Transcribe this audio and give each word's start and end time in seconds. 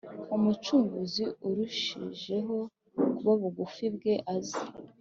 Umucunguzi 0.35 1.23
urushijeho 1.47 2.57
kuba 3.15 3.31
bugufi 3.41 3.85
bwe 3.95 4.13
aze 4.35 4.63